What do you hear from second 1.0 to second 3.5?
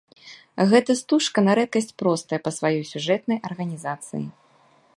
стужка на рэдкасць простая па сваёй сюжэтнай